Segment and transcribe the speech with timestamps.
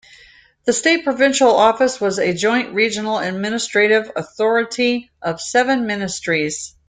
[0.65, 6.73] The State Provincial Office was a joint regional administrative authority of seven ministries.